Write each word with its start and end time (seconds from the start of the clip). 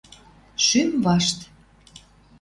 Шӱм 0.65 0.89
вашт 1.03 1.37